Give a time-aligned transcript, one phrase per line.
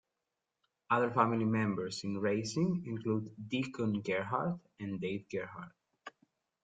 [0.89, 5.73] Other family members in racing include Deacon Gerhart and Dave Gerhart.